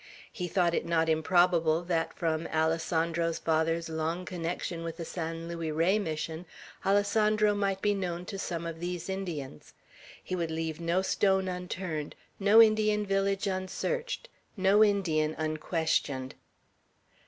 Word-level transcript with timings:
He 0.31 0.47
thought 0.47 0.73
it 0.73 0.83
not 0.87 1.09
improbable 1.09 1.83
that, 1.83 2.11
from 2.15 2.47
Alessandro's 2.47 3.37
father's 3.37 3.87
long 3.87 4.25
connection 4.25 4.83
with 4.83 4.97
the 4.97 5.05
San 5.05 5.47
Luis 5.47 5.71
Rey 5.71 5.99
Mission, 5.99 6.47
Alessandro 6.83 7.53
might 7.53 7.83
be 7.83 7.93
known 7.93 8.25
to 8.25 8.39
some 8.39 8.65
of 8.65 8.79
these 8.79 9.09
Indians. 9.09 9.75
He 10.23 10.35
would 10.35 10.49
leave 10.49 10.79
no 10.79 11.03
stone 11.03 11.47
unturned; 11.47 12.15
no 12.39 12.59
Indian 12.63 13.05
village 13.05 13.45
unsearched; 13.45 14.27
no 14.57 14.83
Indian 14.83 15.35
unquestioned. 15.37 16.33